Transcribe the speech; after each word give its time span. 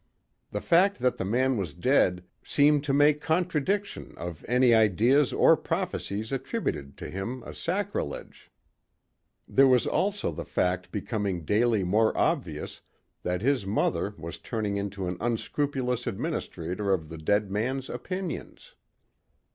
The 0.49 0.61
fact 0.61 0.97
that 0.97 1.17
the 1.17 1.23
man 1.25 1.57
was 1.57 1.75
dead 1.75 2.23
seemed 2.43 2.83
to 2.85 2.91
make 2.91 3.21
contradiction 3.21 4.15
of 4.17 4.43
any 4.47 4.73
ideas 4.73 5.31
or 5.31 5.55
prophecies 5.55 6.31
attributed 6.31 6.97
to 6.97 7.09
him 7.11 7.43
a 7.45 7.53
sacrilege. 7.53 8.49
There 9.47 9.67
was 9.67 9.85
also 9.85 10.31
the 10.31 10.43
fact 10.43 10.91
becoming 10.91 11.45
daily 11.45 11.83
more 11.83 12.17
obvious 12.17 12.81
that 13.21 13.43
his 13.43 13.67
mother 13.67 14.15
was 14.17 14.39
turning 14.39 14.75
into 14.75 15.05
an 15.07 15.17
unscrupulous 15.19 16.07
administrator 16.07 16.91
of 16.91 17.09
the 17.09 17.19
dead 17.19 17.51
man's 17.51 17.87
opinions. 17.87 18.73